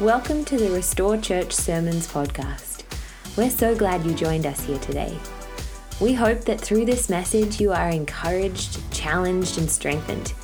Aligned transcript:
Welcome 0.00 0.44
to 0.44 0.58
the 0.58 0.70
Restore 0.72 1.16
Church 1.16 1.54
Sermons 1.54 2.06
podcast. 2.06 2.84
We're 3.34 3.48
so 3.48 3.74
glad 3.74 4.04
you 4.04 4.12
joined 4.12 4.44
us 4.44 4.62
here 4.62 4.78
today. 4.80 5.18
We 6.02 6.12
hope 6.12 6.40
that 6.40 6.60
through 6.60 6.84
this 6.84 7.08
message 7.08 7.58
you 7.58 7.72
are 7.72 7.88
encouraged, 7.88 8.92
challenged, 8.92 9.56
and 9.56 9.70
strengthened. 9.70 10.34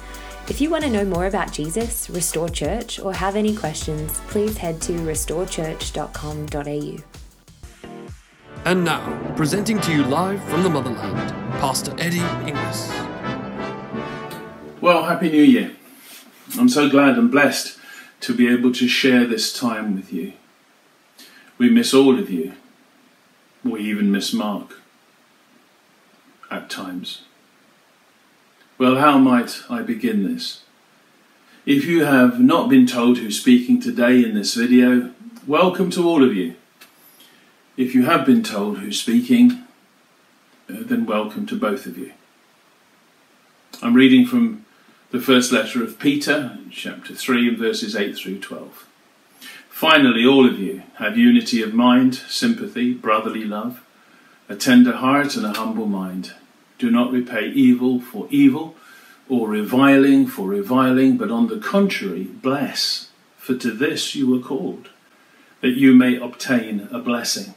If 0.48 0.62
you 0.62 0.70
want 0.70 0.84
to 0.84 0.90
know 0.90 1.04
more 1.04 1.26
about 1.26 1.52
Jesus, 1.52 2.08
Restore 2.08 2.48
Church, 2.48 2.98
or 2.98 3.12
have 3.12 3.36
any 3.36 3.54
questions, 3.54 4.22
please 4.28 4.56
head 4.56 4.80
to 4.82 4.94
restorechurch.com.au. 4.94 7.02
And 8.64 8.84
now, 8.86 9.34
presenting 9.36 9.78
to 9.82 9.92
you 9.92 10.04
live 10.04 10.42
from 10.44 10.62
the 10.62 10.70
motherland, 10.70 11.30
Pastor 11.60 11.94
Eddy 11.98 12.22
Inglis. 12.48 12.88
Well, 14.80 15.02
Happy 15.02 15.30
New 15.30 15.42
Year. 15.42 15.72
I'm 16.58 16.70
so 16.70 16.88
glad 16.88 17.18
and 17.18 17.30
blessed 17.30 17.80
to 18.22 18.34
be 18.34 18.48
able 18.48 18.72
to 18.72 18.88
share 18.88 19.26
this 19.26 19.52
time 19.52 19.96
with 19.96 20.12
you. 20.12 20.32
We 21.58 21.68
miss 21.68 21.92
all 21.92 22.18
of 22.18 22.30
you. 22.30 22.54
We 23.64 23.80
even 23.80 24.10
miss 24.10 24.32
Mark 24.32 24.80
at 26.50 26.70
times. 26.70 27.22
Well, 28.78 28.96
how 28.96 29.18
might 29.18 29.62
I 29.68 29.82
begin 29.82 30.22
this? 30.22 30.62
If 31.66 31.84
you 31.84 32.04
have 32.04 32.40
not 32.40 32.68
been 32.68 32.86
told 32.86 33.18
who's 33.18 33.40
speaking 33.40 33.80
today 33.80 34.24
in 34.24 34.34
this 34.34 34.54
video, 34.54 35.12
welcome 35.46 35.90
to 35.90 36.08
all 36.08 36.24
of 36.24 36.34
you. 36.34 36.54
If 37.76 37.94
you 37.94 38.04
have 38.04 38.24
been 38.24 38.42
told 38.42 38.78
who's 38.78 39.00
speaking, 39.00 39.64
uh, 40.70 40.78
then 40.80 41.06
welcome 41.06 41.46
to 41.46 41.56
both 41.58 41.86
of 41.86 41.98
you. 41.98 42.12
I'm 43.82 43.94
reading 43.94 44.26
from 44.26 44.64
the 45.12 45.20
first 45.20 45.52
letter 45.52 45.84
of 45.84 45.98
Peter, 45.98 46.58
chapter 46.70 47.14
3, 47.14 47.54
verses 47.54 47.94
8 47.94 48.16
through 48.16 48.40
12. 48.40 48.86
Finally, 49.68 50.24
all 50.24 50.48
of 50.48 50.58
you 50.58 50.82
have 50.94 51.18
unity 51.18 51.62
of 51.62 51.74
mind, 51.74 52.14
sympathy, 52.14 52.94
brotherly 52.94 53.44
love, 53.44 53.84
a 54.48 54.56
tender 54.56 54.92
heart, 54.92 55.36
and 55.36 55.44
a 55.44 55.52
humble 55.52 55.84
mind. 55.84 56.32
Do 56.78 56.90
not 56.90 57.12
repay 57.12 57.50
evil 57.50 58.00
for 58.00 58.26
evil, 58.30 58.74
or 59.28 59.48
reviling 59.48 60.26
for 60.26 60.48
reviling, 60.48 61.18
but 61.18 61.30
on 61.30 61.48
the 61.48 61.58
contrary, 61.58 62.24
bless, 62.24 63.10
for 63.36 63.54
to 63.54 63.70
this 63.70 64.14
you 64.14 64.26
were 64.26 64.42
called, 64.42 64.88
that 65.60 65.76
you 65.76 65.94
may 65.94 66.16
obtain 66.16 66.88
a 66.90 66.98
blessing. 66.98 67.54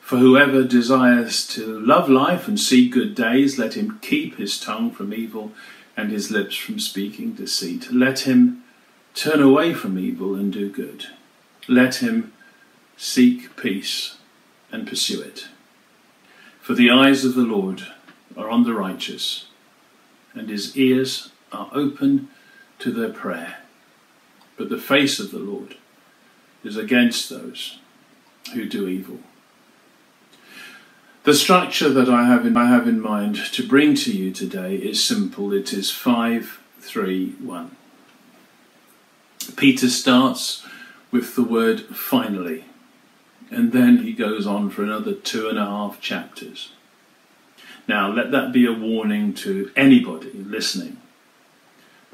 For 0.00 0.16
whoever 0.16 0.64
desires 0.64 1.46
to 1.48 1.78
love 1.78 2.08
life 2.08 2.48
and 2.48 2.58
see 2.58 2.88
good 2.88 3.14
days, 3.14 3.58
let 3.58 3.74
him 3.74 4.00
keep 4.02 4.38
his 4.38 4.58
tongue 4.58 4.90
from 4.90 5.14
evil 5.14 5.52
and 5.98 6.12
his 6.12 6.30
lips 6.30 6.54
from 6.54 6.78
speaking 6.78 7.32
deceit. 7.32 7.90
Let 7.90 8.20
him 8.20 8.62
turn 9.14 9.42
away 9.42 9.74
from 9.74 9.98
evil 9.98 10.36
and 10.36 10.52
do 10.52 10.70
good. 10.70 11.06
Let 11.66 11.96
him 11.96 12.32
seek 12.96 13.56
peace 13.56 14.16
and 14.70 14.86
pursue 14.86 15.20
it. 15.20 15.48
For 16.60 16.74
the 16.74 16.88
eyes 16.88 17.24
of 17.24 17.34
the 17.34 17.42
Lord 17.42 17.82
are 18.36 18.48
on 18.48 18.62
the 18.62 18.74
righteous, 18.74 19.46
and 20.34 20.48
his 20.48 20.76
ears 20.76 21.32
are 21.50 21.68
open 21.72 22.28
to 22.78 22.92
their 22.92 23.10
prayer. 23.10 23.56
But 24.56 24.68
the 24.68 24.78
face 24.78 25.18
of 25.18 25.32
the 25.32 25.40
Lord 25.40 25.78
is 26.62 26.76
against 26.76 27.28
those 27.28 27.80
who 28.54 28.66
do 28.66 28.86
evil. 28.86 29.18
The 31.28 31.34
structure 31.34 31.90
that 31.90 32.08
I 32.08 32.24
have 32.24 32.46
in, 32.46 32.56
I 32.56 32.68
have 32.68 32.88
in 32.88 33.02
mind 33.02 33.36
to 33.52 33.68
bring 33.68 33.94
to 33.96 34.10
you 34.10 34.32
today 34.32 34.76
is 34.76 35.04
simple. 35.04 35.52
It 35.52 35.74
is 35.74 35.90
5 35.90 36.58
3 36.80 37.32
1. 37.32 37.76
Peter 39.54 39.90
starts 39.90 40.66
with 41.10 41.36
the 41.36 41.42
word 41.42 41.82
finally, 41.94 42.64
and 43.50 43.72
then 43.72 43.98
he 43.98 44.14
goes 44.14 44.46
on 44.46 44.70
for 44.70 44.82
another 44.82 45.12
two 45.12 45.50
and 45.50 45.58
a 45.58 45.66
half 45.66 46.00
chapters. 46.00 46.72
Now, 47.86 48.10
let 48.10 48.30
that 48.30 48.50
be 48.50 48.64
a 48.64 48.72
warning 48.72 49.34
to 49.34 49.70
anybody 49.76 50.32
listening 50.32 50.96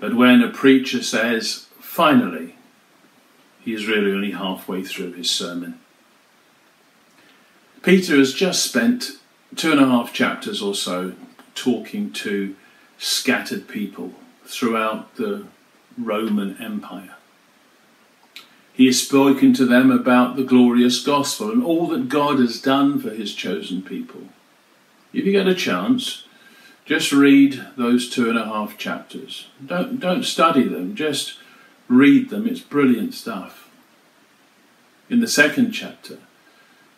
that 0.00 0.16
when 0.16 0.42
a 0.42 0.50
preacher 0.50 1.04
says 1.04 1.68
finally, 1.78 2.56
he 3.60 3.74
is 3.74 3.86
really 3.86 4.10
only 4.10 4.32
halfway 4.32 4.82
through 4.82 5.12
his 5.12 5.30
sermon. 5.30 5.78
Peter 7.84 8.16
has 8.16 8.32
just 8.32 8.64
spent 8.64 9.18
two 9.54 9.70
and 9.70 9.80
a 9.80 9.86
half 9.86 10.10
chapters 10.10 10.62
or 10.62 10.74
so 10.74 11.12
talking 11.54 12.10
to 12.10 12.56
scattered 12.96 13.68
people 13.68 14.12
throughout 14.46 15.16
the 15.16 15.44
Roman 15.98 16.56
Empire. 16.62 17.14
He 18.72 18.86
has 18.86 19.06
spoken 19.06 19.52
to 19.54 19.66
them 19.66 19.90
about 19.90 20.36
the 20.36 20.44
glorious 20.44 21.04
gospel 21.04 21.50
and 21.50 21.62
all 21.62 21.86
that 21.88 22.08
God 22.08 22.38
has 22.38 22.60
done 22.60 22.98
for 22.98 23.10
his 23.10 23.34
chosen 23.34 23.82
people. 23.82 24.28
If 25.12 25.26
you 25.26 25.32
get 25.32 25.46
a 25.46 25.54
chance, 25.54 26.24
just 26.86 27.12
read 27.12 27.66
those 27.76 28.08
two 28.08 28.30
and 28.30 28.38
a 28.38 28.46
half 28.46 28.78
chapters. 28.78 29.48
Don't, 29.64 30.00
don't 30.00 30.24
study 30.24 30.66
them, 30.66 30.96
just 30.96 31.34
read 31.88 32.30
them. 32.30 32.48
It's 32.48 32.60
brilliant 32.60 33.12
stuff. 33.12 33.68
In 35.10 35.20
the 35.20 35.28
second 35.28 35.72
chapter, 35.72 36.18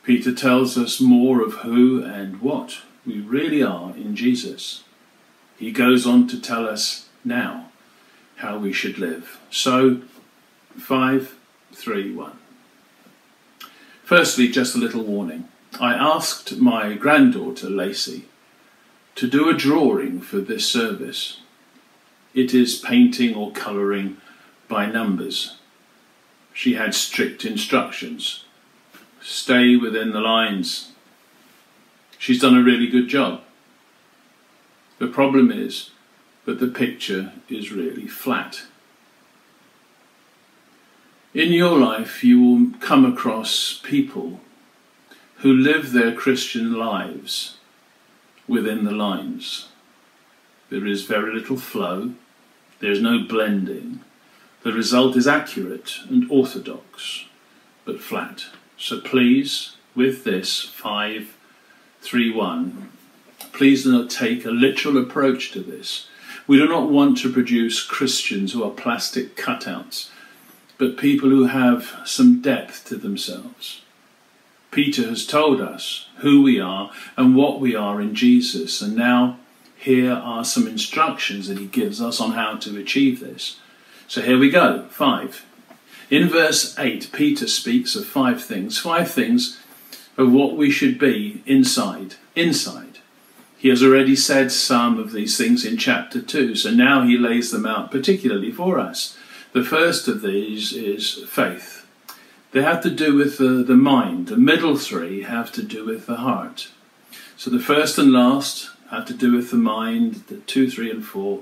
Peter 0.06 0.33
tells 0.33 0.78
us 0.78 1.00
more 1.00 1.43
of 1.43 1.55
who 1.55 2.00
and 2.00 2.41
what 2.41 2.78
we 3.05 3.19
really 3.19 3.61
are 3.61 3.91
in 3.97 4.15
Jesus. 4.15 4.84
He 5.59 5.72
goes 5.72 6.06
on 6.06 6.28
to 6.28 6.41
tell 6.41 6.69
us 6.69 7.09
now 7.25 7.71
how 8.37 8.56
we 8.56 8.72
should 8.72 8.99
live. 8.99 9.41
So, 9.50 10.03
5, 10.78 11.34
3, 11.72 12.15
1. 12.15 12.39
Firstly, 14.05 14.47
just 14.47 14.77
a 14.77 14.78
little 14.78 15.03
warning. 15.03 15.49
I 15.81 15.95
asked 15.95 16.56
my 16.59 16.95
granddaughter, 16.95 17.69
Lacey, 17.69 18.27
to 19.16 19.27
do 19.27 19.49
a 19.49 19.55
drawing 19.55 20.21
for 20.21 20.39
this 20.39 20.71
service. 20.71 21.41
It 22.33 22.55
is 22.55 22.78
painting 22.78 23.34
or 23.34 23.50
colouring 23.50 24.19
by 24.69 24.87
numbers. 24.87 25.56
She 26.53 26.75
had 26.75 26.95
strict 26.95 27.45
instructions 27.45 28.45
stay 29.27 29.75
within 29.75 30.13
the 30.13 30.21
lines. 30.21 30.93
She's 32.17 32.41
done 32.41 32.57
a 32.57 32.63
really 32.63 32.87
good 32.87 33.09
job. 33.09 33.41
The 34.99 35.09
problem 35.09 35.51
is 35.51 35.91
that 36.45 36.61
the 36.61 36.69
picture 36.69 37.33
is 37.49 37.73
really 37.73 38.07
flat. 38.07 38.63
In 41.35 41.53
your 41.53 41.77
life, 41.77 42.23
you 42.23 42.41
will 42.41 42.79
come 42.79 43.05
across 43.05 43.81
people 43.83 44.41
who 45.39 45.53
live 45.53 45.91
their 45.91 46.13
Christian 46.13 46.75
lives 46.75 47.57
within 48.47 48.85
the 48.85 48.93
lines. 48.93 49.69
There 50.71 50.87
is 50.87 51.03
very 51.03 51.35
little 51.35 51.57
flow, 51.57 52.13
there 52.79 52.93
is 52.93 53.03
no 53.03 53.25
blending. 53.25 54.01
The 54.63 54.73
result 54.73 55.17
is 55.17 55.27
accurate 55.27 55.99
and 56.09 56.31
orthodox, 56.31 57.25
but 57.85 58.01
flat. 58.01 58.47
So 58.79 59.01
please, 59.01 59.77
with 59.95 60.25
this 60.25 60.61
531, 60.61 62.91
please 63.53 63.85
do 63.85 63.93
not 63.93 64.11
take 64.11 64.45
a 64.45 64.51
literal 64.51 64.99
approach 64.99 65.53
to 65.53 65.61
this. 65.61 66.09
We 66.47 66.59
do 66.59 66.69
not 66.69 66.91
want 66.91 67.17
to 67.19 67.33
produce 67.33 67.83
Christians 67.83 68.53
who 68.53 68.63
are 68.63 68.71
plastic 68.71 69.35
cutouts, 69.37 70.11
but 70.79 70.99
people 70.99 71.31
who 71.31 71.47
have 71.47 71.99
some 72.05 72.43
depth 72.43 72.85
to 72.87 72.97
themselves. 72.97 73.81
Peter 74.71 75.09
has 75.09 75.27
told 75.27 75.61
us 75.61 76.09
who 76.19 76.43
we 76.43 76.61
are 76.61 76.93
and 77.17 77.35
what 77.35 77.59
we 77.61 77.75
are 77.75 78.01
in 78.01 78.15
Jesus, 78.15 78.81
and 78.83 78.95
now 78.95 79.39
here 79.77 80.13
are 80.13 80.45
some 80.45 80.69
instructions 80.69 81.49
that 81.49 81.59
he 81.59 81.67
gives 81.67 82.01
us 82.01 82.21
on 82.21 82.33
how 82.33 82.57
to 82.57 82.79
achieve 82.79 83.21
this. 83.21 83.59
So 84.07 84.21
here 84.21 84.39
we 84.39 84.51
go. 84.51 84.85
Five. 84.91 85.47
In 86.09 86.29
verse 86.29 86.79
8, 86.79 87.11
Peter 87.13 87.49
speaks 87.49 87.97
of 87.97 88.07
five 88.07 88.43
things, 88.43 88.79
five 88.79 89.11
things 89.11 89.61
of 90.17 90.33
what 90.33 90.57
we 90.57 90.71
should 90.71 90.99
be 90.99 91.43
inside. 91.47 92.15
Inside. 92.37 92.99
He 93.59 93.69
has 93.71 93.83
already 93.83 94.15
said 94.15 94.53
some 94.53 94.99
of 94.99 95.13
these 95.13 95.37
things 95.37 95.65
in 95.65 95.77
chapter 95.77 96.23
2, 96.23 96.55
so 96.55 96.71
now 96.71 97.03
he 97.03 97.19
lays 97.19 97.51
them 97.51 97.67
out 97.67 97.91
particularly 97.91 98.53
for 98.53 98.79
us. 98.79 99.17
The 99.53 99.65
first 99.65 100.07
of 100.07 100.23
these 100.23 100.73
is 100.73 101.25
faith. 101.29 101.87
They 102.53 102.63
have 102.63 102.83
to 102.83 102.91
do 102.91 103.15
with 103.15 103.39
the, 103.39 103.65
the 103.65 103.77
mind. 103.77 104.29
The 104.29 104.37
middle 104.37 104.77
three 104.77 105.23
have 105.23 105.51
to 105.53 105.63
do 105.63 105.85
with 105.85 106.07
the 106.07 106.17
heart. 106.17 106.69
So 107.37 107.51
the 107.51 107.59
first 107.59 107.99
and 107.99 108.13
last 108.13 108.71
have 108.91 109.07
to 109.07 109.15
do 109.15 109.33
with 109.33 109.51
the 109.51 109.57
mind, 109.57 110.25
the 110.29 110.37
two, 110.37 110.71
three, 110.71 110.91
and 110.91 111.05
four 111.05 111.41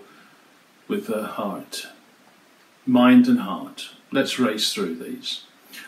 with 0.89 1.07
the 1.07 1.25
heart. 1.25 1.89
Mind 2.87 3.27
and 3.27 3.41
heart. 3.41 3.91
Let's 4.15 4.39
race 4.39 4.73
through 4.73 4.95
these. 4.95 5.43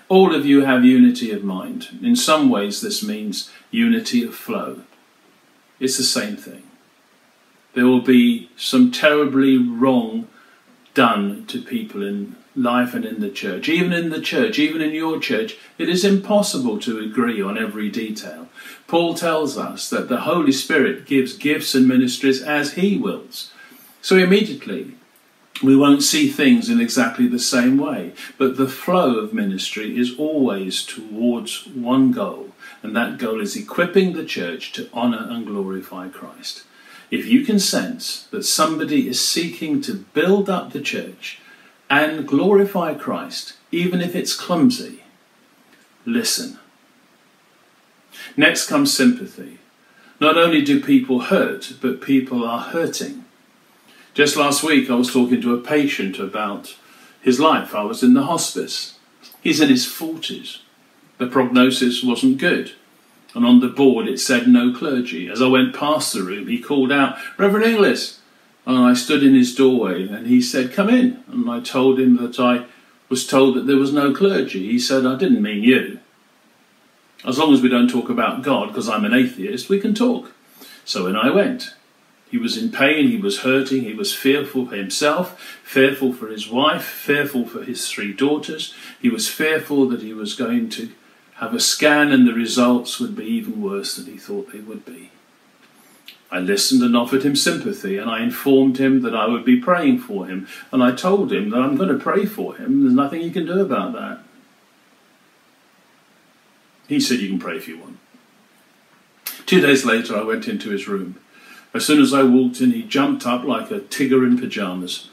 All 0.08 0.34
of 0.34 0.44
you 0.44 0.64
have 0.64 0.84
unity 0.84 1.30
of 1.30 1.44
mind. 1.44 2.00
In 2.02 2.16
some 2.16 2.50
ways, 2.50 2.80
this 2.80 3.00
means 3.00 3.52
unity 3.70 4.24
of 4.24 4.34
flow. 4.34 4.80
It's 5.78 5.96
the 5.96 6.02
same 6.02 6.36
thing. 6.36 6.64
There 7.74 7.86
will 7.86 8.00
be 8.00 8.50
some 8.56 8.90
terribly 8.90 9.56
wrong 9.56 10.26
done 10.92 11.46
to 11.46 11.62
people 11.62 12.02
in 12.02 12.34
life 12.56 12.94
and 12.94 13.04
in 13.04 13.20
the 13.20 13.30
church. 13.30 13.68
Even 13.68 13.92
in 13.92 14.10
the 14.10 14.20
church, 14.20 14.58
even 14.58 14.82
in 14.82 14.92
your 14.92 15.20
church, 15.20 15.56
it 15.78 15.88
is 15.88 16.04
impossible 16.04 16.80
to 16.80 16.98
agree 16.98 17.40
on 17.40 17.56
every 17.56 17.88
detail. 17.88 18.48
Paul 18.88 19.14
tells 19.14 19.56
us 19.56 19.88
that 19.90 20.08
the 20.08 20.22
Holy 20.22 20.50
Spirit 20.50 21.06
gives 21.06 21.32
gifts 21.32 21.76
and 21.76 21.86
ministries 21.86 22.42
as 22.42 22.72
he 22.72 22.98
wills. 22.98 23.52
So 24.02 24.16
immediately, 24.16 24.96
we 25.62 25.76
won't 25.76 26.02
see 26.02 26.28
things 26.28 26.68
in 26.68 26.80
exactly 26.80 27.26
the 27.26 27.38
same 27.38 27.78
way, 27.78 28.12
but 28.38 28.56
the 28.56 28.68
flow 28.68 29.18
of 29.18 29.32
ministry 29.32 29.98
is 29.98 30.18
always 30.18 30.84
towards 30.84 31.66
one 31.66 32.12
goal, 32.12 32.52
and 32.82 32.94
that 32.96 33.18
goal 33.18 33.40
is 33.40 33.56
equipping 33.56 34.12
the 34.12 34.24
church 34.24 34.72
to 34.72 34.90
honour 34.92 35.26
and 35.28 35.46
glorify 35.46 36.08
Christ. 36.08 36.64
If 37.10 37.26
you 37.26 37.44
can 37.44 37.58
sense 37.58 38.26
that 38.30 38.44
somebody 38.44 39.08
is 39.08 39.26
seeking 39.26 39.80
to 39.82 40.04
build 40.14 40.50
up 40.50 40.72
the 40.72 40.80
church 40.80 41.38
and 41.88 42.26
glorify 42.26 42.94
Christ, 42.94 43.54
even 43.70 44.00
if 44.00 44.16
it's 44.16 44.34
clumsy, 44.34 45.04
listen. 46.04 46.58
Next 48.36 48.66
comes 48.66 48.96
sympathy. 48.96 49.58
Not 50.18 50.36
only 50.36 50.62
do 50.62 50.82
people 50.82 51.20
hurt, 51.20 51.74
but 51.80 52.00
people 52.00 52.44
are 52.44 52.60
hurting. 52.60 53.25
Just 54.16 54.34
last 54.34 54.62
week, 54.62 54.88
I 54.88 54.94
was 54.94 55.12
talking 55.12 55.42
to 55.42 55.52
a 55.52 55.60
patient 55.60 56.18
about 56.18 56.74
his 57.20 57.38
life. 57.38 57.74
I 57.74 57.82
was 57.82 58.02
in 58.02 58.14
the 58.14 58.22
hospice. 58.22 58.98
He's 59.42 59.60
in 59.60 59.68
his 59.68 59.84
40s. 59.84 60.60
The 61.18 61.26
prognosis 61.26 62.02
wasn't 62.02 62.38
good. 62.38 62.72
And 63.34 63.44
on 63.44 63.60
the 63.60 63.68
board 63.68 64.08
it 64.08 64.18
said 64.18 64.48
no 64.48 64.72
clergy. 64.72 65.28
As 65.28 65.42
I 65.42 65.48
went 65.48 65.76
past 65.76 66.14
the 66.14 66.22
room, 66.22 66.48
he 66.48 66.58
called 66.58 66.90
out, 66.90 67.18
Reverend 67.36 67.66
Inglis. 67.66 68.20
And 68.64 68.78
I 68.78 68.94
stood 68.94 69.22
in 69.22 69.34
his 69.34 69.54
doorway 69.54 70.08
and 70.08 70.26
he 70.26 70.40
said, 70.40 70.72
Come 70.72 70.88
in. 70.88 71.22
And 71.28 71.50
I 71.50 71.60
told 71.60 72.00
him 72.00 72.16
that 72.16 72.40
I 72.40 72.64
was 73.10 73.26
told 73.26 73.54
that 73.54 73.66
there 73.66 73.76
was 73.76 73.92
no 73.92 74.14
clergy. 74.14 74.66
He 74.66 74.78
said, 74.78 75.04
I 75.04 75.18
didn't 75.18 75.42
mean 75.42 75.62
you. 75.62 76.00
As 77.22 77.38
long 77.38 77.52
as 77.52 77.60
we 77.60 77.68
don't 77.68 77.90
talk 77.90 78.08
about 78.08 78.42
God, 78.42 78.68
because 78.68 78.88
I'm 78.88 79.04
an 79.04 79.12
atheist, 79.12 79.68
we 79.68 79.78
can 79.78 79.94
talk. 79.94 80.32
So 80.86 81.06
in 81.06 81.16
I 81.16 81.28
went. 81.28 81.74
He 82.30 82.38
was 82.38 82.56
in 82.56 82.72
pain, 82.72 83.08
he 83.08 83.18
was 83.18 83.40
hurting, 83.40 83.82
he 83.82 83.94
was 83.94 84.14
fearful 84.14 84.66
for 84.66 84.74
himself, 84.74 85.40
fearful 85.62 86.12
for 86.12 86.28
his 86.28 86.48
wife, 86.48 86.84
fearful 86.84 87.46
for 87.46 87.62
his 87.62 87.88
three 87.88 88.12
daughters. 88.12 88.74
He 89.00 89.08
was 89.08 89.28
fearful 89.28 89.88
that 89.88 90.02
he 90.02 90.12
was 90.12 90.34
going 90.34 90.68
to 90.70 90.90
have 91.34 91.54
a 91.54 91.60
scan 91.60 92.10
and 92.10 92.26
the 92.26 92.32
results 92.32 92.98
would 92.98 93.14
be 93.14 93.24
even 93.24 93.62
worse 93.62 93.96
than 93.96 94.06
he 94.06 94.18
thought 94.18 94.52
they 94.52 94.58
would 94.58 94.84
be. 94.84 95.10
I 96.30 96.40
listened 96.40 96.82
and 96.82 96.96
offered 96.96 97.22
him 97.22 97.36
sympathy, 97.36 97.98
and 97.98 98.10
I 98.10 98.22
informed 98.22 98.78
him 98.78 99.02
that 99.02 99.14
I 99.14 99.28
would 99.28 99.44
be 99.44 99.60
praying 99.60 100.00
for 100.00 100.26
him, 100.26 100.48
and 100.72 100.82
I 100.82 100.90
told 100.92 101.32
him 101.32 101.50
that 101.50 101.60
I'm 101.60 101.76
going 101.76 101.88
to 101.88 102.02
pray 102.02 102.26
for 102.26 102.56
him. 102.56 102.82
There's 102.82 102.94
nothing 102.94 103.20
he 103.20 103.30
can 103.30 103.46
do 103.46 103.60
about 103.60 103.92
that. 103.92 104.18
He 106.88 106.98
said, 106.98 107.20
You 107.20 107.28
can 107.28 107.38
pray 107.38 107.56
if 107.56 107.68
you 107.68 107.78
want. 107.78 107.98
Two 109.46 109.60
days 109.60 109.84
later, 109.84 110.16
I 110.16 110.24
went 110.24 110.48
into 110.48 110.70
his 110.70 110.88
room. 110.88 111.20
As 111.76 111.84
soon 111.84 112.00
as 112.00 112.14
I 112.14 112.22
walked 112.22 112.62
in, 112.62 112.70
he 112.70 112.82
jumped 112.82 113.26
up 113.26 113.44
like 113.44 113.70
a 113.70 113.80
tigger 113.80 114.26
in 114.26 114.38
pyjamas. 114.38 115.10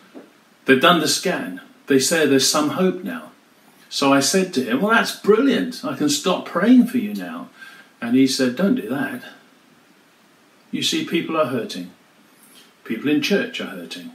They've 0.63 0.79
done 0.79 1.01
the 1.01 1.09
scan. 1.09 1.59
They 1.87 1.99
say 1.99 2.25
there's 2.25 2.49
some 2.49 2.69
hope 2.69 3.03
now. 3.03 3.31
So 3.89 4.13
I 4.13 4.21
said 4.21 4.53
to 4.53 4.63
him, 4.63 4.81
Well, 4.81 4.95
that's 4.95 5.13
brilliant. 5.13 5.83
I 5.83 5.97
can 5.97 6.07
stop 6.07 6.45
praying 6.45 6.87
for 6.87 6.99
you 6.99 7.13
now. 7.13 7.49
And 8.01 8.15
he 8.15 8.25
said, 8.25 8.55
Don't 8.55 8.75
do 8.75 8.87
that. 8.87 9.23
You 10.71 10.81
see, 10.81 11.03
people 11.03 11.35
are 11.35 11.47
hurting. 11.47 11.91
People 12.85 13.09
in 13.09 13.21
church 13.21 13.59
are 13.59 13.65
hurting. 13.65 14.11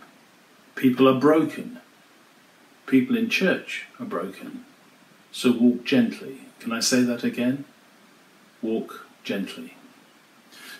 People 0.74 1.06
are 1.06 1.20
broken. 1.20 1.80
People 2.86 3.18
in 3.18 3.28
church 3.28 3.84
are 4.00 4.06
broken. 4.06 4.64
So 5.32 5.52
walk 5.52 5.84
gently. 5.84 6.38
Can 6.60 6.72
I 6.72 6.80
say 6.80 7.02
that 7.02 7.24
again? 7.24 7.66
Walk 8.62 9.06
gently. 9.22 9.74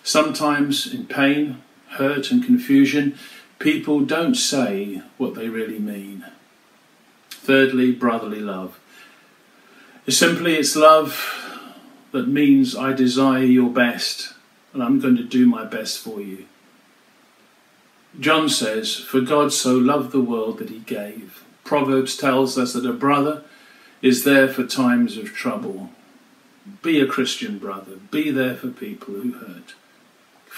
Sometimes, 0.03 0.91
in 0.91 1.05
pain, 1.05 1.61
hurt, 1.91 2.31
and 2.31 2.43
confusion, 2.43 3.17
people 3.59 4.01
don't 4.01 4.35
say 4.35 5.01
what 5.17 5.35
they 5.35 5.49
really 5.49 5.79
mean. 5.79 6.25
Thirdly, 7.29 7.91
brotherly 7.91 8.39
love. 8.39 8.79
Simply, 10.07 10.55
it's 10.55 10.75
love 10.75 11.49
that 12.11 12.27
means 12.27 12.75
I 12.75 12.93
desire 12.93 13.43
your 13.43 13.69
best 13.69 14.33
and 14.73 14.83
I'm 14.83 14.99
going 14.99 15.17
to 15.17 15.23
do 15.23 15.45
my 15.45 15.65
best 15.65 15.99
for 15.99 16.21
you. 16.21 16.45
John 18.19 18.49
says, 18.49 18.95
For 18.95 19.21
God 19.21 19.53
so 19.53 19.73
loved 19.73 20.11
the 20.11 20.21
world 20.21 20.59
that 20.59 20.69
he 20.69 20.79
gave. 20.79 21.43
Proverbs 21.63 22.17
tells 22.17 22.57
us 22.57 22.73
that 22.73 22.85
a 22.85 22.93
brother 22.93 23.43
is 24.01 24.23
there 24.23 24.47
for 24.47 24.65
times 24.65 25.17
of 25.17 25.33
trouble. 25.33 25.89
Be 26.81 26.99
a 26.99 27.07
Christian 27.07 27.59
brother, 27.59 27.97
be 28.11 28.31
there 28.31 28.55
for 28.55 28.69
people 28.69 29.15
who 29.15 29.33
hurt. 29.33 29.73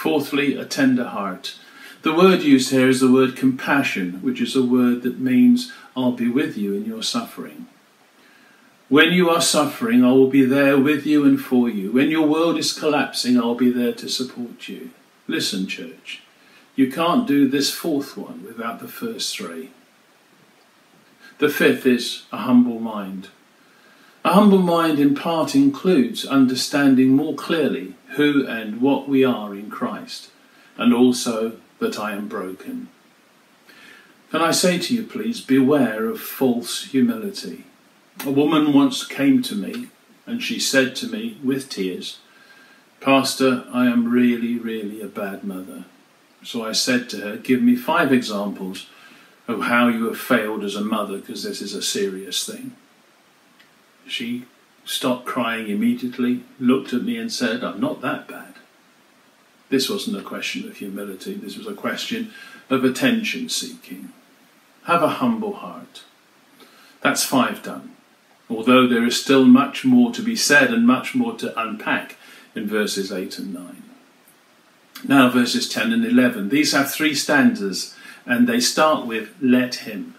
Fourthly, 0.02 0.56
a 0.56 0.66
tender 0.66 1.04
heart. 1.04 1.60
The 2.02 2.12
word 2.12 2.42
used 2.42 2.72
here 2.72 2.90
is 2.90 3.02
the 3.02 3.12
word 3.12 3.36
compassion, 3.36 4.14
which 4.24 4.42
is 4.42 4.56
a 4.56 4.64
word 4.64 5.04
that 5.04 5.20
means 5.20 5.72
I'll 5.96 6.14
be 6.14 6.28
with 6.28 6.58
you 6.58 6.74
in 6.74 6.86
your 6.86 7.04
suffering. 7.04 7.68
When 8.90 9.14
you 9.14 9.30
are 9.30 9.42
suffering, 9.42 10.04
I 10.04 10.12
will 10.12 10.32
be 10.32 10.44
there 10.44 10.80
with 10.80 11.06
you 11.06 11.24
and 11.24 11.40
for 11.40 11.70
you. 11.70 11.92
When 11.92 12.10
your 12.10 12.26
world 12.26 12.58
is 12.58 12.74
collapsing, 12.74 13.38
I'll 13.38 13.54
be 13.54 13.72
there 13.72 13.94
to 13.94 14.10
support 14.10 14.68
you. 14.68 14.90
Listen, 15.28 15.68
church, 15.68 16.24
you 16.76 16.92
can't 16.92 17.28
do 17.28 17.48
this 17.48 17.70
fourth 17.70 18.18
one 18.18 18.44
without 18.44 18.80
the 18.80 18.88
first 18.88 19.38
three. 19.38 19.70
The 21.38 21.50
fifth 21.50 21.86
is 21.86 22.24
a 22.32 22.38
humble 22.38 22.80
mind. 22.80 23.28
A 24.24 24.34
humble 24.34 24.62
mind 24.62 25.00
in 25.00 25.16
part 25.16 25.56
includes 25.56 26.26
understanding 26.26 27.10
more 27.10 27.34
clearly 27.34 27.96
who 28.18 28.46
and 28.46 28.80
what 28.80 29.10
we 29.10 29.24
are 29.24 29.56
in 29.56 29.70
Christ, 29.70 30.30
and 30.78 30.94
also 30.94 31.54
that 31.80 31.98
I 32.00 32.12
am 32.12 32.28
broken. 32.28 32.90
Can 34.30 34.42
I 34.42 34.52
say 34.52 34.78
to 34.78 34.94
you, 34.94 35.04
please, 35.04 35.42
beware 35.42 36.06
of 36.06 36.22
false 36.22 36.86
humility. 36.86 37.66
A 38.26 38.32
woman 38.32 38.74
once 38.74 39.06
came 39.06 39.42
to 39.44 39.56
me 39.56 39.88
and 40.26 40.42
she 40.42 40.60
said 40.60 40.96
to 40.98 41.08
me 41.08 41.38
with 41.44 41.70
tears, 41.70 42.20
Pastor, 43.02 43.66
I 43.74 43.88
am 43.88 44.12
really, 44.12 44.58
really 44.58 45.02
a 45.02 45.08
bad 45.08 45.44
mother. 45.44 45.86
So 46.44 46.64
I 46.64 46.72
said 46.72 47.10
to 47.10 47.18
her, 47.18 47.38
Give 47.38 47.62
me 47.62 47.76
five 47.76 48.14
examples 48.14 48.88
of 49.48 49.64
how 49.64 49.88
you 49.88 50.06
have 50.06 50.20
failed 50.20 50.64
as 50.64 50.76
a 50.76 50.82
mother, 50.82 51.18
because 51.18 51.44
this 51.44 51.62
is 51.62 51.74
a 51.74 51.82
serious 51.82 52.46
thing. 52.46 52.76
She 54.08 54.46
stopped 54.86 55.26
crying 55.26 55.70
immediately, 55.70 56.44
looked 56.60 56.94
at 56.94 57.04
me, 57.04 57.18
and 57.18 57.32
said, 57.32 57.64
I'm 57.64 57.80
not 57.80 58.02
that 58.02 58.28
bad. 58.28 58.56
This 59.70 59.90
wasn't 59.90 60.18
a 60.18 60.22
question 60.22 60.68
of 60.68 60.78
humility, 60.78 61.34
this 61.36 61.58
was 61.58 61.68
a 61.68 61.74
question 61.74 62.32
of 62.70 62.84
attention 62.84 63.50
seeking. 63.50 64.12
Have 64.84 65.04
a 65.04 65.10
humble 65.10 65.54
heart. 65.54 66.04
That's 67.02 67.24
five 67.24 67.64
done, 67.64 67.96
although 68.50 68.88
there 68.88 69.06
is 69.06 69.20
still 69.20 69.46
much 69.46 69.86
more 69.86 70.12
to 70.12 70.22
be 70.22 70.36
said 70.36 70.74
and 70.74 70.86
much 70.86 71.16
more 71.16 71.36
to 71.38 71.60
unpack 71.60 72.18
in 72.54 72.68
verses 72.68 73.12
8 73.12 73.40
and 73.40 73.54
9. 73.54 73.84
Now, 75.08 75.30
verses 75.30 75.68
10 75.70 75.94
and 75.94 76.06
11. 76.06 76.50
These 76.50 76.74
have 76.74 76.92
three 76.92 77.16
stanzas, 77.16 77.96
and 78.26 78.48
they 78.48 78.60
start 78.60 79.08
with, 79.08 79.30
Let 79.42 79.76
him. 79.76 80.16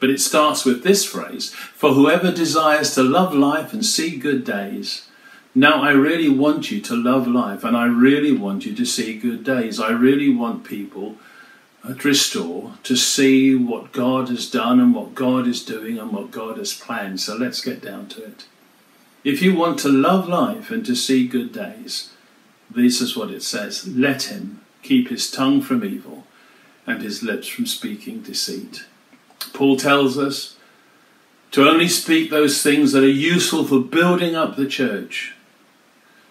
But 0.00 0.10
it 0.10 0.20
starts 0.20 0.64
with 0.64 0.82
this 0.82 1.04
phrase 1.04 1.52
For 1.52 1.92
whoever 1.92 2.32
desires 2.32 2.94
to 2.94 3.02
love 3.02 3.34
life 3.34 3.72
and 3.72 3.84
see 3.84 4.16
good 4.16 4.44
days. 4.44 5.06
Now, 5.54 5.82
I 5.82 5.90
really 5.90 6.28
want 6.28 6.70
you 6.70 6.80
to 6.80 6.96
love 6.96 7.26
life 7.26 7.64
and 7.64 7.76
I 7.76 7.86
really 7.86 8.32
want 8.32 8.64
you 8.64 8.74
to 8.74 8.84
see 8.86 9.18
good 9.18 9.44
days. 9.44 9.80
I 9.80 9.90
really 9.90 10.32
want 10.34 10.64
people 10.64 11.16
at 11.88 12.04
Restore 12.04 12.74
to 12.84 12.96
see 12.96 13.54
what 13.54 13.92
God 13.92 14.28
has 14.28 14.50
done 14.50 14.78
and 14.80 14.94
what 14.94 15.14
God 15.14 15.46
is 15.46 15.64
doing 15.64 15.98
and 15.98 16.12
what 16.12 16.30
God 16.30 16.56
has 16.58 16.72
planned. 16.72 17.20
So 17.20 17.36
let's 17.36 17.60
get 17.60 17.82
down 17.82 18.08
to 18.08 18.24
it. 18.24 18.44
If 19.24 19.42
you 19.42 19.54
want 19.54 19.78
to 19.80 19.88
love 19.88 20.28
life 20.28 20.70
and 20.70 20.84
to 20.86 20.94
see 20.94 21.26
good 21.26 21.52
days, 21.52 22.10
this 22.70 23.00
is 23.00 23.16
what 23.16 23.30
it 23.30 23.42
says 23.42 23.86
Let 23.88 24.24
him 24.24 24.60
keep 24.82 25.08
his 25.08 25.30
tongue 25.30 25.60
from 25.60 25.84
evil 25.84 26.24
and 26.86 27.02
his 27.02 27.22
lips 27.22 27.48
from 27.48 27.66
speaking 27.66 28.22
deceit. 28.22 28.84
Paul 29.52 29.76
tells 29.76 30.18
us 30.18 30.56
to 31.52 31.68
only 31.68 31.88
speak 31.88 32.30
those 32.30 32.62
things 32.62 32.92
that 32.92 33.02
are 33.02 33.08
useful 33.08 33.64
for 33.64 33.80
building 33.80 34.36
up 34.36 34.56
the 34.56 34.66
church. 34.66 35.34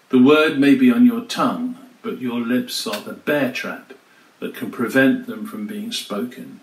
The 0.08 0.22
word 0.22 0.58
may 0.58 0.74
be 0.74 0.90
on 0.90 1.06
your 1.06 1.22
tongue, 1.22 1.78
but 2.02 2.20
your 2.20 2.40
lips 2.40 2.86
are 2.86 3.00
the 3.00 3.12
bear 3.12 3.52
trap 3.52 3.92
that 4.40 4.54
can 4.54 4.70
prevent 4.70 5.26
them 5.26 5.46
from 5.46 5.66
being 5.66 5.92
spoken. 5.92 6.60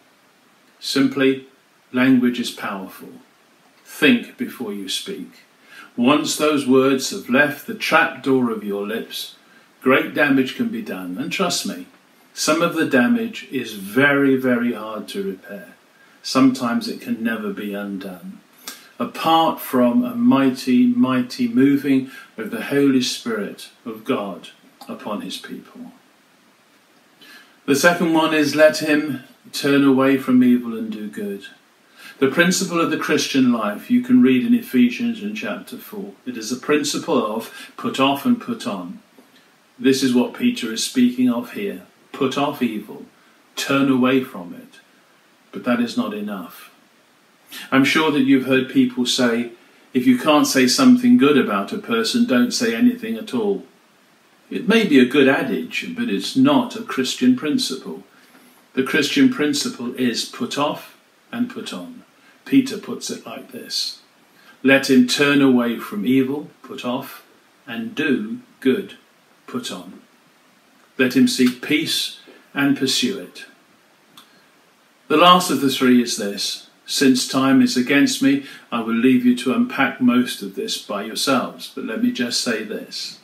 Simply, 0.80 1.48
language 1.94 2.40
is 2.40 2.52
powerful. 2.52 3.10
Think 3.86 4.38
before 4.38 4.74
you 4.74 4.90
speak. 4.90 5.32
Once 5.96 6.36
those 6.36 6.68
words 6.68 7.12
have 7.12 7.30
left 7.30 7.66
the 7.66 7.74
trap 7.74 8.22
door 8.22 8.52
of 8.52 8.64
your 8.64 8.86
lips, 8.86 9.36
great 9.82 10.14
damage 10.14 10.56
can 10.56 10.70
be 10.70 10.82
done. 10.82 11.18
And 11.18 11.32
trust 11.32 11.66
me, 11.66 11.88
some 12.34 12.62
of 12.62 12.76
the 12.76 12.86
damage 12.86 13.48
is 13.52 13.74
very, 13.74 14.36
very 14.36 14.74
hard 14.74 15.08
to 15.10 15.24
repair. 15.24 15.77
Sometimes 16.28 16.90
it 16.90 17.00
can 17.00 17.24
never 17.24 17.54
be 17.54 17.74
undone. 17.74 18.38
Apart 19.00 19.62
from 19.62 20.04
a 20.04 20.14
mighty, 20.14 20.86
mighty 20.86 21.48
moving 21.48 22.12
of 22.36 22.52
the 22.52 22.64
Holy 22.64 23.02
Spirit 23.02 23.70
of 23.86 24.04
God 24.04 24.50
upon 24.90 25.22
his 25.22 25.38
people. 25.38 25.94
The 27.66 27.78
second 27.78 28.14
one 28.14 28.34
is 28.34 28.56
let 28.56 28.80
him 28.80 29.24
turn 29.54 29.86
away 29.86 30.18
from 30.18 30.44
evil 30.44 30.78
and 30.78 30.92
do 30.92 31.08
good. 31.08 31.46
The 32.20 32.30
principle 32.30 32.82
of 32.82 32.92
the 32.92 32.98
Christian 32.98 33.54
life 33.54 33.90
you 33.90 34.02
can 34.02 34.22
read 34.22 34.46
in 34.46 34.54
Ephesians 34.54 35.24
in 35.24 35.34
chapter 35.34 35.78
4. 35.78 36.12
It 36.26 36.36
is 36.36 36.52
a 36.52 36.58
principle 36.58 37.26
of 37.26 37.72
put 37.78 38.02
off 38.02 38.26
and 38.26 38.42
put 38.42 38.68
on. 38.68 39.00
This 39.80 40.04
is 40.04 40.14
what 40.14 40.34
Peter 40.34 40.74
is 40.74 40.84
speaking 40.84 41.30
of 41.30 41.54
here. 41.54 41.84
Put 42.12 42.38
off 42.38 42.62
evil, 42.62 43.06
turn 43.56 43.90
away 43.90 44.26
from 44.26 44.54
it. 44.54 44.82
But 45.52 45.64
that 45.64 45.80
is 45.80 45.98
not 45.98 46.14
enough. 46.14 46.72
I'm 47.72 47.86
sure 47.86 48.12
that 48.12 48.22
you've 48.22 48.46
heard 48.46 48.70
people 48.70 49.06
say, 49.06 49.52
if 49.94 50.06
you 50.06 50.18
can't 50.20 50.46
say 50.46 50.68
something 50.68 51.18
good 51.18 51.38
about 51.38 51.72
a 51.72 51.78
person, 51.78 52.26
don't 52.26 52.52
say 52.52 52.76
anything 52.76 53.16
at 53.16 53.34
all. 53.34 53.64
It 54.50 54.68
may 54.68 54.86
be 54.86 55.00
a 55.00 55.06
good 55.06 55.28
adage, 55.28 55.94
but 55.96 56.10
it's 56.10 56.36
not 56.36 56.76
a 56.76 56.84
Christian 56.84 57.36
principle. 57.36 58.04
The 58.74 58.84
Christian 58.84 59.30
principle 59.30 59.96
is 59.96 60.26
put 60.26 60.58
off 60.58 60.98
and 61.32 61.50
put 61.50 61.74
on. 61.74 62.04
Peter 62.46 62.78
puts 62.78 63.10
it 63.10 63.26
like 63.26 63.52
this 63.52 64.02
Let 64.64 64.90
him 64.90 65.08
turn 65.08 65.42
away 65.42 65.78
from 65.78 66.06
evil, 66.06 66.50
put 66.64 66.86
off, 66.86 67.26
and 67.66 67.96
do 67.96 68.40
good, 68.60 68.96
put 69.48 69.72
on. 69.72 70.02
Let 70.98 71.16
him 71.16 71.28
seek 71.28 71.62
peace 71.62 72.20
and 72.54 72.78
pursue 72.78 73.20
it. 73.20 73.46
The 75.08 75.18
last 75.18 75.50
of 75.50 75.62
the 75.62 75.70
three 75.70 76.02
is 76.02 76.18
this 76.18 76.68
Since 76.86 77.28
time 77.28 77.62
is 77.62 77.78
against 77.78 78.22
me, 78.22 78.46
I 78.72 78.82
will 78.82 78.94
leave 78.94 79.26
you 79.26 79.38
to 79.38 79.54
unpack 79.54 80.02
most 80.02 80.42
of 80.42 80.56
this 80.56 80.78
by 80.78 81.04
yourselves, 81.04 81.72
but 81.74 81.86
let 81.86 82.04
me 82.04 82.12
just 82.12 82.42
say 82.42 82.64
this. 82.64 83.20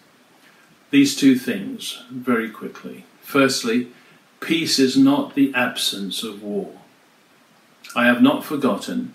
These 0.92 1.16
two 1.16 1.36
things 1.36 2.04
very 2.10 2.50
quickly. 2.50 3.06
Firstly, 3.22 3.90
peace 4.40 4.80
is 4.80 4.96
not 4.96 5.36
the 5.36 5.54
absence 5.54 6.24
of 6.24 6.42
war. 6.42 6.72
I 7.96 8.06
have 8.06 8.22
not 8.22 8.46
forgotten, 8.46 9.14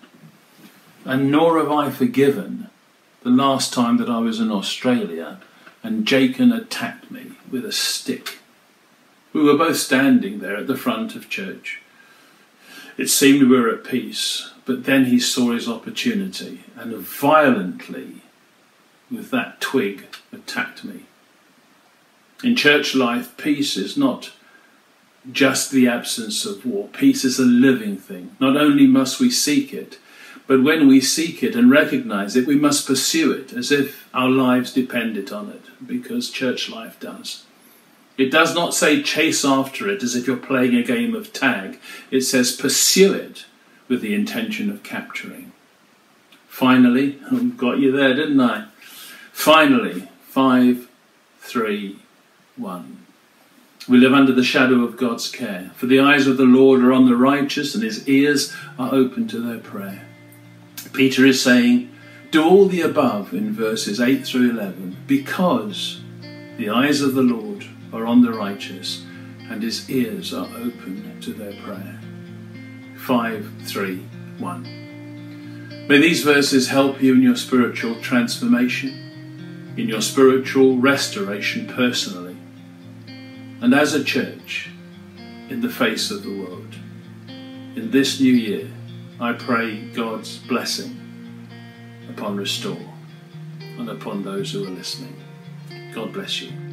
and 1.04 1.30
nor 1.30 1.58
have 1.58 1.70
I 1.70 1.90
forgiven 1.90 2.68
the 3.22 3.30
last 3.30 3.72
time 3.72 3.96
that 3.96 4.10
I 4.10 4.18
was 4.18 4.40
in 4.40 4.50
Australia 4.50 5.40
and 5.82 6.06
Jacob 6.06 6.52
attacked 6.52 7.10
me 7.10 7.32
with 7.50 7.64
a 7.64 7.72
stick. 7.72 8.38
We 9.32 9.42
were 9.42 9.56
both 9.56 9.76
standing 9.76 10.40
there 10.40 10.56
at 10.56 10.66
the 10.66 10.76
front 10.76 11.14
of 11.14 11.30
church. 11.30 11.80
It 12.98 13.08
seemed 13.08 13.48
we 13.48 13.58
were 13.58 13.70
at 13.70 13.84
peace, 13.84 14.50
but 14.66 14.84
then 14.84 15.06
he 15.06 15.20
saw 15.20 15.52
his 15.52 15.68
opportunity 15.68 16.64
and 16.76 16.94
violently, 16.96 18.22
with 19.10 19.30
that 19.30 19.60
twig, 19.60 20.04
attacked 20.32 20.84
me. 20.84 21.04
In 22.42 22.56
church 22.56 22.96
life, 22.96 23.36
peace 23.36 23.76
is 23.76 23.96
not 23.96 24.32
just 25.30 25.70
the 25.70 25.86
absence 25.86 26.44
of 26.44 26.66
war. 26.66 26.88
Peace 26.88 27.24
is 27.24 27.38
a 27.38 27.44
living 27.44 27.96
thing. 27.96 28.36
Not 28.40 28.56
only 28.56 28.86
must 28.86 29.20
we 29.20 29.30
seek 29.30 29.72
it, 29.72 29.98
but 30.48 30.62
when 30.62 30.88
we 30.88 31.00
seek 31.00 31.42
it 31.42 31.54
and 31.54 31.70
recognize 31.70 32.34
it, 32.34 32.46
we 32.46 32.56
must 32.56 32.86
pursue 32.86 33.32
it 33.32 33.52
as 33.52 33.70
if 33.70 34.08
our 34.12 34.28
lives 34.28 34.72
depended 34.72 35.30
on 35.30 35.50
it, 35.50 35.62
because 35.86 36.30
church 36.30 36.68
life 36.68 36.98
does. 36.98 37.44
It 38.18 38.32
does 38.32 38.52
not 38.52 38.74
say 38.74 39.00
chase 39.00 39.44
after 39.44 39.88
it 39.88 40.02
as 40.02 40.16
if 40.16 40.26
you're 40.26 40.36
playing 40.36 40.74
a 40.74 40.82
game 40.82 41.14
of 41.14 41.32
tag. 41.32 41.78
It 42.10 42.22
says 42.22 42.54
pursue 42.54 43.14
it 43.14 43.46
with 43.86 44.02
the 44.02 44.12
intention 44.12 44.68
of 44.68 44.82
capturing. 44.82 45.52
Finally, 46.48 47.12
got 47.56 47.78
you 47.78 47.92
there, 47.92 48.14
didn't 48.14 48.40
I? 48.40 48.66
Finally, 49.32 50.08
five, 50.22 50.88
three, 51.38 52.00
one. 52.56 53.04
We 53.88 53.98
live 53.98 54.12
under 54.12 54.32
the 54.32 54.42
shadow 54.42 54.82
of 54.82 54.96
God's 54.96 55.30
care. 55.30 55.70
For 55.76 55.86
the 55.86 56.00
eyes 56.00 56.26
of 56.26 56.36
the 56.36 56.42
Lord 56.42 56.82
are 56.82 56.92
on 56.92 57.06
the 57.06 57.16
righteous, 57.16 57.74
and 57.74 57.84
his 57.84 58.06
ears 58.08 58.52
are 58.78 58.92
open 58.92 59.28
to 59.28 59.40
their 59.40 59.58
prayer. 59.58 60.06
Peter 60.92 61.24
is 61.24 61.40
saying, 61.40 61.90
Do 62.32 62.44
all 62.44 62.66
the 62.66 62.82
above 62.82 63.32
in 63.32 63.52
verses 63.52 64.00
8 64.00 64.26
through 64.26 64.50
11, 64.50 64.96
because 65.06 66.02
the 66.58 66.68
eyes 66.68 67.00
of 67.00 67.14
the 67.14 67.22
Lord 67.22 67.47
are 67.92 68.06
on 68.06 68.22
the 68.22 68.32
righteous, 68.32 69.04
and 69.50 69.62
his 69.62 69.88
ears 69.90 70.32
are 70.34 70.46
open 70.46 71.20
to 71.20 71.32
their 71.32 71.54
prayer. 71.62 72.00
5 72.96 73.52
3 73.64 73.96
1. 74.38 75.86
May 75.88 75.98
these 75.98 76.22
verses 76.22 76.68
help 76.68 77.02
you 77.02 77.14
in 77.14 77.22
your 77.22 77.36
spiritual 77.36 78.00
transformation, 78.00 79.74
in 79.76 79.88
your 79.88 80.02
spiritual 80.02 80.76
restoration 80.78 81.66
personally 81.66 82.28
and 83.60 83.74
as 83.74 83.94
a 83.94 84.04
church 84.04 84.70
in 85.48 85.60
the 85.60 85.68
face 85.68 86.10
of 86.10 86.22
the 86.22 86.30
world. 86.30 86.74
In 87.28 87.90
this 87.90 88.20
new 88.20 88.32
year, 88.32 88.70
I 89.20 89.32
pray 89.32 89.88
God's 89.88 90.38
blessing 90.38 90.96
upon 92.08 92.36
Restore 92.36 92.94
and 93.60 93.88
upon 93.88 94.22
those 94.22 94.52
who 94.52 94.64
are 94.64 94.70
listening. 94.70 95.16
God 95.92 96.12
bless 96.12 96.40
you. 96.40 96.67